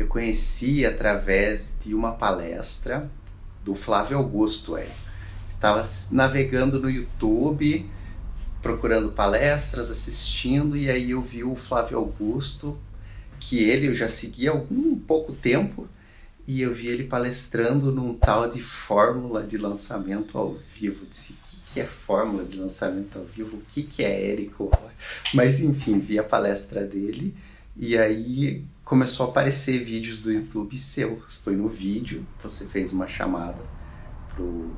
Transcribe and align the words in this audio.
eu 0.00 0.06
conheci 0.06 0.86
através 0.86 1.76
de 1.84 1.94
uma 1.94 2.12
palestra 2.12 3.10
do 3.62 3.74
Flávio 3.74 4.16
Augusto. 4.16 4.76
É. 4.76 4.86
Estava 5.50 5.82
navegando 6.10 6.80
no 6.80 6.88
YouTube, 6.88 7.88
procurando 8.62 9.12
palestras, 9.12 9.90
assistindo, 9.90 10.76
e 10.76 10.88
aí 10.88 11.10
eu 11.10 11.20
vi 11.20 11.44
o 11.44 11.54
Flávio 11.54 11.98
Augusto, 11.98 12.78
que 13.38 13.58
ele 13.58 13.88
eu 13.88 13.94
já 13.94 14.08
seguia 14.08 14.50
há 14.50 14.54
algum 14.54 14.98
pouco 14.98 15.32
tempo, 15.34 15.86
e 16.46 16.62
eu 16.62 16.74
vi 16.74 16.88
ele 16.88 17.04
palestrando 17.04 17.92
num 17.92 18.14
tal 18.14 18.50
de 18.50 18.62
fórmula 18.62 19.42
de 19.42 19.58
lançamento 19.58 20.36
ao 20.36 20.58
vivo. 20.74 21.06
Disse, 21.06 21.34
o 21.34 21.36
que, 21.44 21.56
que 21.66 21.80
é 21.80 21.84
fórmula 21.84 22.44
de 22.44 22.58
lançamento 22.58 23.18
ao 23.18 23.24
vivo? 23.26 23.58
O 23.58 23.62
que, 23.68 23.82
que 23.82 24.02
é 24.02 24.32
Érico? 24.32 24.70
Mas 25.34 25.60
enfim, 25.60 26.00
vi 26.00 26.18
a 26.18 26.24
palestra 26.24 26.84
dele 26.84 27.36
e 27.76 27.96
aí 27.96 28.64
começou 28.90 29.26
a 29.26 29.28
aparecer 29.28 29.84
vídeos 29.84 30.20
do 30.20 30.32
YouTube 30.32 30.76
seus. 30.76 31.36
Foi 31.36 31.54
no 31.54 31.68
vídeo, 31.68 32.26
você 32.42 32.66
fez 32.66 32.92
uma 32.92 33.06
chamada 33.06 33.62
pro, 34.34 34.74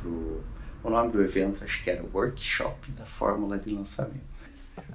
pro 0.00 0.42
o 0.82 0.88
nome 0.88 1.12
do 1.12 1.22
evento 1.22 1.62
acho 1.62 1.84
que 1.84 1.90
era 1.90 2.02
Workshop 2.02 2.90
da 2.92 3.04
Fórmula 3.04 3.58
de 3.58 3.74
Lançamento. 3.74 4.22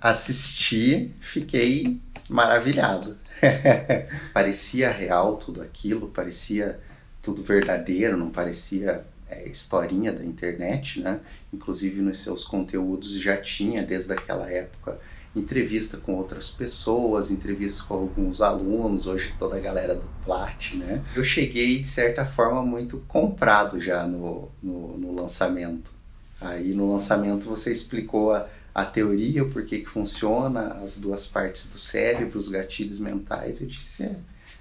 Assisti, 0.01 1.13
fiquei 1.19 2.01
maravilhado. 2.27 3.15
parecia 4.33 4.89
real 4.89 5.37
tudo 5.37 5.61
aquilo, 5.61 6.09
parecia 6.09 6.79
tudo 7.21 7.43
verdadeiro, 7.43 8.17
não 8.17 8.31
parecia 8.31 9.05
é, 9.29 9.47
historinha 9.47 10.11
da 10.11 10.25
internet, 10.25 11.01
né? 11.01 11.19
Inclusive 11.53 12.01
nos 12.01 12.17
seus 12.17 12.43
conteúdos 12.43 13.11
já 13.11 13.37
tinha 13.37 13.83
desde 13.83 14.11
aquela 14.11 14.49
época 14.49 14.99
entrevista 15.35 15.97
com 15.97 16.15
outras 16.15 16.51
pessoas, 16.51 17.31
entrevista 17.31 17.83
com 17.87 17.95
alguns 17.95 18.41
alunos, 18.41 19.07
hoje 19.07 19.33
toda 19.39 19.57
a 19.57 19.59
galera 19.59 19.95
do 19.95 20.07
Plat, 20.23 20.73
né? 20.75 21.01
Eu 21.15 21.23
cheguei, 21.23 21.79
de 21.79 21.87
certa 21.87 22.25
forma, 22.25 22.61
muito 22.61 23.03
comprado 23.07 23.79
já 23.79 24.05
no, 24.05 24.49
no, 24.61 24.97
no 24.97 25.15
lançamento. 25.15 25.91
Aí 26.39 26.73
no 26.73 26.91
lançamento 26.91 27.45
você 27.45 27.71
explicou 27.71 28.33
a, 28.33 28.47
a 28.75 28.85
teoria, 28.85 29.43
o 29.43 29.49
porquê 29.49 29.79
que 29.79 29.89
funciona, 29.89 30.73
as 30.83 30.97
duas 30.97 31.25
partes 31.25 31.71
do 31.71 31.79
cérebro, 31.79 32.37
os 32.37 32.49
gatilhos 32.49 32.99
mentais, 32.99 33.61
eu 33.61 33.67
disse, 33.67 34.03
é, 34.03 34.15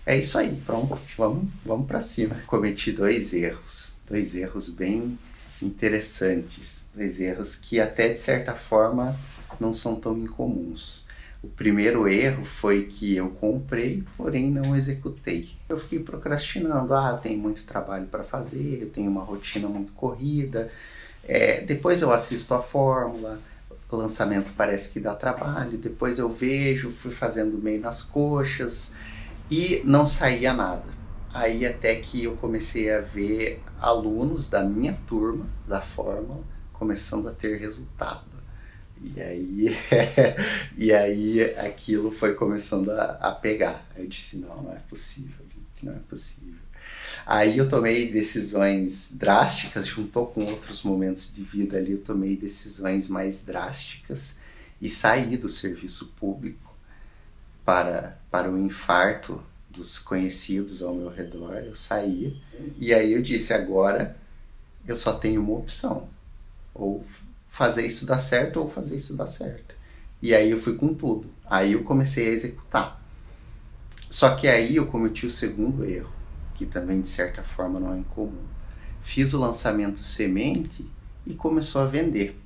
é 0.07 0.19
isso 0.19 0.39
aí, 0.39 0.57
pronto, 0.65 0.99
vamos, 1.17 1.49
vamos 1.65 1.87
para 1.87 2.01
cima. 2.01 2.37
Cometi 2.47 2.93
dois 2.93 3.35
erros, 3.35 3.93
dois 4.09 4.35
erros 4.37 4.69
bem 4.69 5.19
interessantes, 5.61 6.89
dois 6.95 7.21
erros 7.21 7.57
que 7.57 7.79
até 7.79 8.09
de 8.09 8.19
certa 8.19 8.55
forma 8.55 9.15
não 9.63 9.73
são 9.73 9.95
tão 9.95 10.19
incomuns. 10.19 11.05
O 11.43 11.49
primeiro 11.49 12.07
erro 12.07 12.45
foi 12.45 12.85
que 12.85 13.17
eu 13.17 13.31
comprei, 13.31 14.05
porém 14.17 14.51
não 14.51 14.77
executei. 14.77 15.51
Eu 15.69 15.79
fiquei 15.79 15.99
procrastinando. 16.01 16.95
Ah, 16.95 17.19
tem 17.21 17.37
muito 17.37 17.65
trabalho 17.65 18.07
para 18.07 18.23
fazer, 18.23 18.83
eu 18.83 18.91
tenho 18.91 19.11
uma 19.11 19.25
rotina 19.25 19.69
muito 19.69 19.93
corrida. 19.93 20.71
É, 21.25 21.61
depois 21.61 22.03
eu 22.03 22.13
assisto 22.13 22.55
a 22.55 22.61
fórmula, 22.61 23.41
o 23.91 23.97
lançamento 23.97 24.53
parece 24.57 24.93
que 24.93 25.01
dá 25.01 25.15
trabalho. 25.15 25.79
Depois 25.79 26.19
eu 26.19 26.29
vejo, 26.29 26.91
fui 26.91 27.13
fazendo 27.13 27.59
meio 27.59 27.81
nas 27.81 28.03
coxas 28.03 28.95
e 29.51 29.83
não 29.85 30.07
saía 30.07 30.53
nada. 30.53 30.85
Aí 31.33 31.67
até 31.67 31.97
que 31.97 32.25
eu 32.25 32.37
comecei 32.37 32.93
a 32.93 33.01
ver 33.01 33.61
alunos 33.81 34.49
da 34.49 34.63
minha 34.63 34.97
turma 35.09 35.47
da 35.67 35.81
fórmula 35.81 36.41
começando 36.73 37.29
a 37.29 37.33
ter 37.33 37.59
resultado. 37.59 38.32
E 39.03 39.21
aí, 39.21 39.77
e 40.79 40.93
aí 40.93 41.43
aquilo 41.57 42.13
foi 42.13 42.35
começando 42.35 42.91
a, 42.91 43.19
a 43.21 43.33
pegar. 43.33 43.85
Eu 43.97 44.07
disse, 44.07 44.39
não, 44.39 44.63
não 44.63 44.73
é 44.73 44.79
possível, 44.89 45.45
gente, 45.45 45.85
não 45.85 45.93
é 45.93 45.99
possível. 46.09 46.63
Aí 47.27 47.59
eu 47.59 47.69
tomei 47.69 48.11
decisões 48.11 49.15
drásticas, 49.17 49.87
juntou 49.87 50.27
com 50.27 50.45
outros 50.45 50.83
momentos 50.83 51.35
de 51.35 51.43
vida 51.43 51.77
ali, 51.77 51.93
eu 51.93 52.01
tomei 52.01 52.37
decisões 52.37 53.09
mais 53.09 53.45
drásticas 53.45 54.39
e 54.81 54.89
saí 54.89 55.37
do 55.37 55.49
serviço 55.49 56.13
público 56.19 56.75
para, 57.65 58.19
para 58.31 58.51
o 58.51 58.59
infarto 58.59 59.43
dos 59.71 59.99
conhecidos 59.99 60.83
ao 60.83 60.95
meu 60.95 61.09
redor. 61.09 61.55
Eu 61.59 61.77
saí 61.77 62.41
e 62.79 62.93
aí 62.93 63.13
eu 63.13 63.23
disse, 63.23 63.53
agora 63.53 64.17
eu 64.87 64.97
só 64.97 65.13
tenho 65.13 65.41
uma 65.43 65.59
opção, 65.59 66.09
ou 66.75 67.05
fazer 67.53 67.87
isso 67.87 68.07
dar 68.07 68.19
certo 68.19 68.61
ou 68.61 68.69
fazer 68.69 68.97
isso 68.97 69.15
dar 69.15 69.27
certo. 69.27 69.75
E 70.23 70.35
aí 70.35 70.51
eu 70.51 70.59
fui 70.59 70.75
com 70.75 70.95
tudo. 70.95 71.29
Aí 71.45 71.75
eu 71.75 71.85
comecei 71.85 72.29
a 72.29 72.31
executar. 72.31 72.99
Só 74.09 74.35
que 74.35 74.49
aí 74.49 74.77
eu 74.77 74.87
cometi 74.87 75.27
o 75.27 75.31
segundo 75.31 75.85
erro, 75.85 76.11
que 76.55 76.65
também 76.65 77.03
de 77.03 77.11
certa 77.11 77.43
forma 77.43 77.79
não 77.79 77.93
é 77.93 77.99
incomum. 77.99 78.43
Fiz 79.03 79.35
o 79.35 79.39
lançamento 79.39 80.01
semente 80.01 80.89
e 81.27 81.35
começou 81.35 81.83
a 81.83 81.85
vender. 81.85 82.41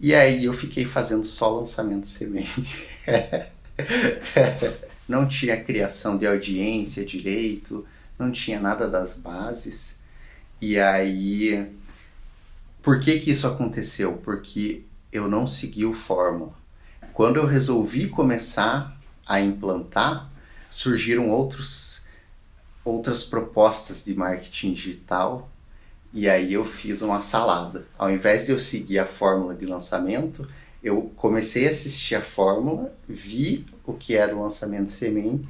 E 0.00 0.14
aí 0.14 0.46
eu 0.46 0.54
fiquei 0.54 0.86
fazendo 0.86 1.24
só 1.24 1.58
lançamento 1.58 2.08
semente. 2.08 2.88
não 5.06 5.28
tinha 5.28 5.62
criação 5.62 6.16
de 6.16 6.26
audiência 6.26 7.04
direito, 7.04 7.84
não 8.18 8.32
tinha 8.32 8.58
nada 8.58 8.88
das 8.88 9.18
bases. 9.18 10.00
E 10.62 10.78
aí 10.78 11.70
por 12.88 13.00
que, 13.00 13.20
que 13.20 13.32
isso 13.32 13.46
aconteceu? 13.46 14.14
Porque 14.24 14.82
eu 15.12 15.28
não 15.28 15.46
segui 15.46 15.84
o 15.84 15.92
fórmula. 15.92 16.54
Quando 17.12 17.36
eu 17.36 17.44
resolvi 17.44 18.08
começar 18.08 18.98
a 19.26 19.42
implantar, 19.42 20.32
surgiram 20.70 21.28
outros, 21.28 22.06
outras 22.82 23.24
propostas 23.24 24.06
de 24.06 24.14
marketing 24.14 24.72
digital 24.72 25.50
e 26.14 26.30
aí 26.30 26.54
eu 26.54 26.64
fiz 26.64 27.02
uma 27.02 27.20
salada. 27.20 27.86
Ao 27.98 28.10
invés 28.10 28.46
de 28.46 28.52
eu 28.52 28.58
seguir 28.58 29.00
a 29.00 29.06
fórmula 29.06 29.54
de 29.54 29.66
lançamento, 29.66 30.48
eu 30.82 31.12
comecei 31.14 31.66
a 31.66 31.70
assistir 31.70 32.14
a 32.14 32.22
fórmula, 32.22 32.90
vi 33.06 33.66
o 33.84 33.92
que 33.92 34.14
era 34.14 34.34
o 34.34 34.42
lançamento 34.42 34.90
semente 34.90 35.46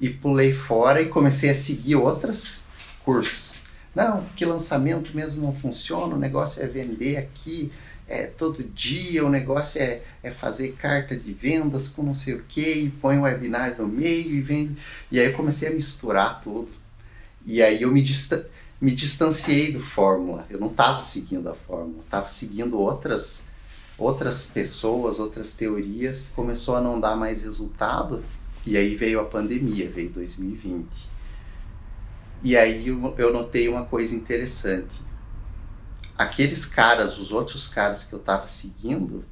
e 0.00 0.08
pulei 0.08 0.54
fora 0.54 1.02
e 1.02 1.10
comecei 1.10 1.50
a 1.50 1.54
seguir 1.54 1.96
outros 1.96 2.68
cursos 3.04 3.69
não, 3.94 4.22
porque 4.24 4.44
lançamento 4.44 5.14
mesmo 5.14 5.42
não 5.42 5.54
funciona, 5.54 6.14
o 6.14 6.18
negócio 6.18 6.62
é 6.62 6.66
vender 6.66 7.16
aqui 7.16 7.72
é, 8.10 8.26
todo 8.26 8.64
dia, 8.64 9.24
o 9.24 9.30
negócio 9.30 9.80
é, 9.80 10.02
é 10.20 10.32
fazer 10.32 10.72
carta 10.72 11.16
de 11.16 11.32
vendas 11.32 11.88
com 11.88 12.02
não 12.02 12.14
sei 12.14 12.34
o 12.34 12.42
que, 12.42 12.60
e 12.60 12.90
põe 12.90 13.18
o 13.18 13.22
webinar 13.22 13.76
no 13.78 13.86
meio 13.86 14.34
e 14.34 14.40
vende. 14.40 14.76
E 15.12 15.20
aí 15.20 15.26
eu 15.26 15.32
comecei 15.32 15.68
a 15.68 15.72
misturar 15.72 16.40
tudo. 16.40 16.68
E 17.46 17.62
aí 17.62 17.80
eu 17.82 17.90
me, 17.92 18.04
me 18.80 18.90
distanciei 18.90 19.72
do 19.72 19.80
fórmula. 19.80 20.44
Eu 20.50 20.58
não 20.58 20.66
estava 20.66 21.00
seguindo 21.00 21.48
a 21.48 21.54
fórmula, 21.54 22.02
estava 22.04 22.28
seguindo 22.28 22.78
outras 22.78 23.48
outras 23.96 24.46
pessoas, 24.46 25.20
outras 25.20 25.54
teorias. 25.54 26.32
Começou 26.34 26.74
a 26.74 26.80
não 26.80 26.98
dar 26.98 27.14
mais 27.14 27.42
resultado. 27.44 28.24
E 28.66 28.76
aí 28.76 28.96
veio 28.96 29.20
a 29.20 29.24
pandemia, 29.24 29.88
veio 29.88 30.10
2020. 30.10 30.86
E 32.42 32.56
aí 32.56 32.86
eu 32.88 33.32
notei 33.32 33.68
uma 33.68 33.84
coisa 33.84 34.14
interessante. 34.16 35.04
Aqueles 36.16 36.64
caras, 36.64 37.18
os 37.18 37.32
outros 37.32 37.68
caras 37.68 38.04
que 38.04 38.14
eu 38.14 38.18
estava 38.18 38.46
seguindo, 38.46 39.24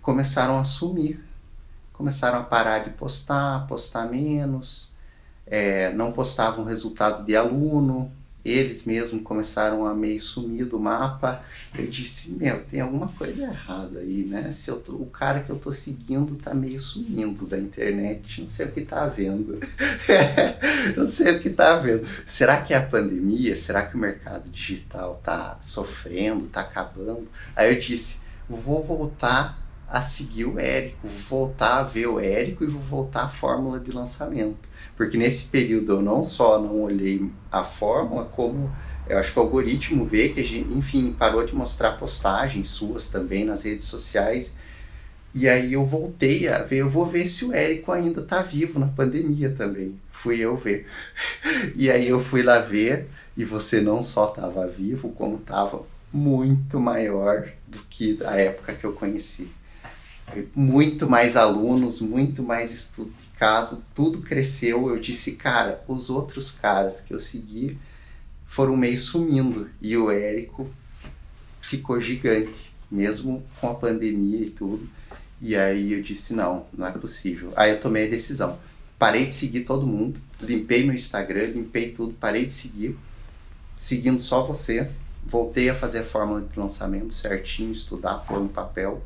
começaram 0.00 0.58
a 0.58 0.64
sumir. 0.64 1.22
Começaram 1.92 2.40
a 2.40 2.42
parar 2.42 2.80
de 2.80 2.90
postar, 2.90 3.66
postar 3.68 4.06
menos, 4.06 4.92
é, 5.46 5.92
não 5.92 6.10
postavam 6.12 6.64
resultado 6.64 7.24
de 7.24 7.36
aluno, 7.36 8.10
eles 8.44 8.84
mesmos 8.84 9.22
começaram 9.22 9.86
a 9.86 9.94
meio 9.94 10.20
sumir 10.20 10.64
do 10.64 10.78
mapa. 10.78 11.42
Eu 11.76 11.86
disse, 11.86 12.32
meu, 12.32 12.64
tem 12.64 12.80
alguma 12.80 13.08
coisa 13.08 13.44
errada 13.44 14.00
aí, 14.00 14.24
né? 14.24 14.52
Se 14.52 14.70
eu 14.70 14.80
tô, 14.80 14.94
o 14.94 15.06
cara 15.06 15.40
que 15.40 15.50
eu 15.50 15.56
tô 15.56 15.72
seguindo 15.72 16.36
tá 16.36 16.52
meio 16.52 16.80
sumindo 16.80 17.46
da 17.46 17.58
internet, 17.58 18.40
não 18.40 18.48
sei 18.48 18.66
o 18.66 18.72
que 18.72 18.80
tá 18.80 19.06
vendo. 19.06 19.60
não 20.96 21.06
sei 21.06 21.36
o 21.36 21.40
que 21.40 21.50
tá 21.50 21.76
vendo. 21.76 22.06
Será 22.26 22.60
que 22.60 22.74
é 22.74 22.78
a 22.78 22.86
pandemia? 22.86 23.54
Será 23.54 23.86
que 23.86 23.94
o 23.94 24.00
mercado 24.00 24.50
digital 24.50 25.20
tá 25.22 25.58
sofrendo, 25.62 26.46
tá 26.46 26.62
acabando? 26.62 27.28
Aí 27.54 27.72
eu 27.72 27.80
disse, 27.80 28.22
vou 28.48 28.82
voltar 28.82 29.61
a 29.92 30.00
seguir 30.00 30.46
o 30.46 30.58
Érico, 30.58 31.06
vou 31.06 31.46
voltar 31.46 31.80
a 31.80 31.82
ver 31.82 32.06
o 32.06 32.18
Érico 32.18 32.64
e 32.64 32.66
vou 32.66 32.80
voltar 32.80 33.24
à 33.24 33.28
fórmula 33.28 33.78
de 33.78 33.92
lançamento. 33.92 34.66
Porque 34.96 35.18
nesse 35.18 35.48
período 35.48 35.92
eu 35.92 36.00
não 36.00 36.24
só 36.24 36.58
não 36.58 36.80
olhei 36.80 37.30
a 37.50 37.62
fórmula, 37.62 38.24
como 38.24 38.74
eu 39.06 39.18
acho 39.18 39.34
que 39.34 39.38
o 39.38 39.42
algoritmo 39.42 40.06
vê 40.06 40.30
que 40.30 40.40
a 40.40 40.44
gente, 40.44 40.72
enfim, 40.72 41.12
parou 41.12 41.44
de 41.44 41.54
mostrar 41.54 41.98
postagens 41.98 42.70
suas 42.70 43.10
também 43.10 43.44
nas 43.44 43.64
redes 43.64 43.86
sociais. 43.86 44.56
E 45.34 45.46
aí 45.46 45.74
eu 45.74 45.84
voltei 45.84 46.48
a 46.48 46.62
ver, 46.62 46.78
eu 46.78 46.88
vou 46.88 47.04
ver 47.04 47.26
se 47.28 47.44
o 47.44 47.52
Érico 47.54 47.92
ainda 47.92 48.22
está 48.22 48.40
vivo 48.40 48.78
na 48.78 48.86
pandemia 48.86 49.50
também. 49.50 50.00
Fui 50.10 50.40
eu 50.40 50.56
ver. 50.56 50.86
e 51.76 51.90
aí 51.90 52.08
eu 52.08 52.18
fui 52.18 52.42
lá 52.42 52.60
ver 52.60 53.10
e 53.36 53.44
você 53.44 53.82
não 53.82 54.02
só 54.02 54.30
estava 54.30 54.66
vivo, 54.66 55.10
como 55.10 55.36
estava 55.36 55.82
muito 56.10 56.80
maior 56.80 57.46
do 57.66 57.78
que 57.90 58.18
a 58.24 58.36
época 58.36 58.72
que 58.72 58.84
eu 58.84 58.94
conheci. 58.94 59.50
Muito 60.54 61.08
mais 61.08 61.36
alunos, 61.36 62.00
muito 62.00 62.42
mais 62.42 62.72
estudo 62.72 63.12
casa, 63.42 63.84
tudo 63.92 64.22
cresceu. 64.22 64.88
Eu 64.88 65.00
disse, 65.00 65.32
cara, 65.32 65.82
os 65.88 66.08
outros 66.08 66.52
caras 66.52 67.00
que 67.00 67.12
eu 67.12 67.18
segui 67.18 67.76
foram 68.46 68.76
meio 68.76 68.96
sumindo 68.96 69.68
e 69.80 69.96
o 69.96 70.12
Érico 70.12 70.70
ficou 71.60 72.00
gigante, 72.00 72.72
mesmo 72.88 73.42
com 73.60 73.68
a 73.68 73.74
pandemia 73.74 74.46
e 74.46 74.50
tudo. 74.50 74.88
E 75.40 75.56
aí 75.56 75.92
eu 75.92 76.00
disse, 76.00 76.34
não, 76.34 76.66
não 76.72 76.86
é 76.86 76.92
possível. 76.92 77.52
Aí 77.56 77.72
eu 77.72 77.80
tomei 77.80 78.06
a 78.06 78.10
decisão. 78.10 78.60
Parei 78.96 79.26
de 79.26 79.34
seguir 79.34 79.64
todo 79.64 79.84
mundo, 79.84 80.20
limpei 80.40 80.84
meu 80.84 80.94
Instagram, 80.94 81.46
limpei 81.46 81.90
tudo, 81.90 82.14
parei 82.14 82.46
de 82.46 82.52
seguir, 82.52 82.96
seguindo 83.76 84.20
só 84.20 84.46
você. 84.46 84.88
Voltei 85.26 85.68
a 85.68 85.74
fazer 85.74 85.98
a 85.98 86.04
fórmula 86.04 86.42
de 86.42 86.56
lançamento 86.56 87.12
certinho, 87.12 87.72
estudar, 87.72 88.18
pôr 88.18 88.38
no 88.38 88.48
papel. 88.48 89.02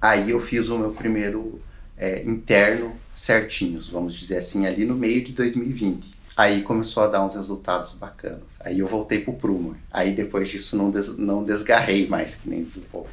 Aí 0.00 0.30
eu 0.30 0.40
fiz 0.40 0.68
o 0.68 0.78
meu 0.78 0.92
primeiro 0.92 1.60
é, 1.96 2.22
interno 2.24 2.96
certinhos, 3.14 3.90
vamos 3.90 4.14
dizer 4.14 4.38
assim, 4.38 4.66
ali 4.66 4.86
no 4.86 4.94
meio 4.94 5.22
de 5.22 5.32
2020. 5.32 6.10
Aí 6.34 6.62
começou 6.62 7.02
a 7.02 7.06
dar 7.06 7.24
uns 7.24 7.34
resultados 7.34 7.92
bacanas. 7.92 8.40
Aí 8.60 8.78
eu 8.78 8.86
voltei 8.86 9.20
pro 9.20 9.34
prumo. 9.34 9.76
Aí 9.90 10.14
depois 10.14 10.48
disso 10.48 10.74
não, 10.74 10.90
des, 10.90 11.18
não 11.18 11.44
desgarrei 11.44 12.08
mais, 12.08 12.36
que 12.36 12.48
nem 12.48 12.64
diz 12.64 12.76
o 12.76 12.82
povo. 12.82 13.10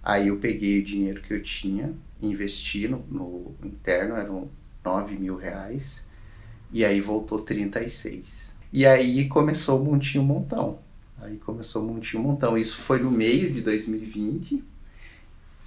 Aí 0.00 0.28
eu 0.28 0.36
peguei 0.36 0.78
o 0.78 0.84
dinheiro 0.84 1.20
que 1.22 1.34
eu 1.34 1.42
tinha, 1.42 1.92
investi 2.22 2.86
no, 2.86 3.04
no 3.10 3.56
interno, 3.64 4.14
eram 4.14 4.48
9 4.84 5.16
mil 5.16 5.36
reais, 5.36 6.08
e 6.72 6.84
aí 6.84 7.00
voltou 7.00 7.40
36. 7.40 8.58
E 8.72 8.86
aí 8.86 9.28
começou 9.28 9.80
o 9.80 9.84
montinho 9.84 10.22
montão. 10.22 10.78
Aí 11.20 11.36
começou 11.38 11.82
o 11.82 11.86
montinho 11.86 12.22
montão. 12.22 12.56
Isso 12.56 12.76
foi 12.76 13.00
no 13.00 13.10
meio 13.10 13.50
de 13.50 13.60
2020 13.60 14.62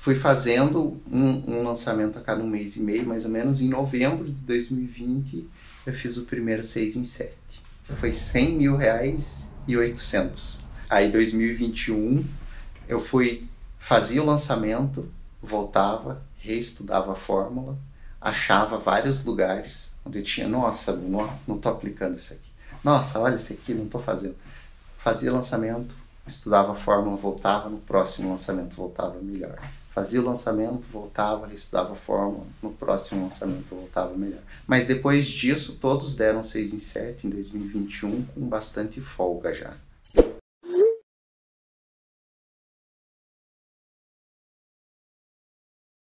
fui 0.03 0.15
fazendo 0.15 1.01
um, 1.09 1.29
um, 1.47 1.63
lançamento 1.63 2.19
a 2.19 2.21
cada 2.21 2.43
um 2.43 2.47
mês 2.47 2.75
e 2.75 2.81
meio, 2.81 3.07
mais 3.07 3.23
ou 3.23 3.31
menos. 3.31 3.61
Em 3.61 3.69
novembro 3.69 4.25
de 4.25 4.41
2020, 4.41 5.47
eu 5.85 5.93
fiz 5.93 6.17
o 6.17 6.25
primeiro 6.25 6.61
6 6.61 6.97
em 6.97 7.05
7. 7.05 7.33
Foi 7.85 8.11
100 8.11 8.51
mil 8.51 8.75
reais 8.75 9.53
e 9.65 9.77
800. 9.77 10.65
Aí, 10.89 11.09
2021, 11.09 12.21
eu 12.85 12.99
fui, 12.99 13.47
fazia 13.79 14.21
o 14.21 14.25
lançamento, 14.25 15.09
voltava, 15.41 16.21
reestudava 16.37 17.13
a 17.13 17.15
fórmula, 17.15 17.77
achava 18.19 18.77
vários 18.77 19.23
lugares 19.23 19.95
onde 20.03 20.19
eu 20.19 20.23
tinha, 20.25 20.49
nossa, 20.49 20.91
não, 20.97 21.33
não 21.47 21.57
tô 21.57 21.69
aplicando 21.69 22.17
isso 22.17 22.33
aqui. 22.33 22.51
Nossa, 22.83 23.21
olha 23.21 23.37
isso 23.37 23.53
aqui, 23.53 23.73
não 23.73 23.87
tô 23.87 23.99
fazendo. 23.99 24.35
Fazia 24.97 25.31
lançamento, 25.31 25.95
estudava 26.27 26.73
a 26.73 26.75
fórmula, 26.75 27.15
voltava, 27.15 27.69
no 27.69 27.77
próximo 27.77 28.31
lançamento 28.31 28.75
voltava 28.75 29.17
melhor 29.21 29.57
fazia 29.93 30.19
o 30.21 30.25
lançamento, 30.25 30.81
voltava, 30.91 31.53
estudava 31.53 31.93
a 31.93 31.95
fórmula, 31.95 32.45
no 32.61 32.71
próximo 32.71 33.23
lançamento 33.23 33.69
voltava 33.69 34.15
melhor. 34.15 34.41
Mas 34.65 34.87
depois 34.87 35.27
disso, 35.27 35.77
todos 35.79 36.15
deram 36.15 36.43
6 36.43 36.73
em 36.73 36.79
7 36.79 37.27
em 37.27 37.29
2021 37.29 38.23
com 38.25 38.41
bastante 38.41 38.99
folga 38.99 39.53
já. 39.53 39.73